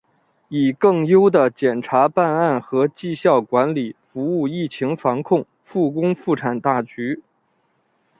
[0.49, 7.21] 以更优的检察办案和绩效管理服务疫情防控、复工复产大局